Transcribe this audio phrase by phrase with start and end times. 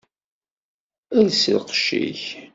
[1.17, 2.21] Els lqecc-ik!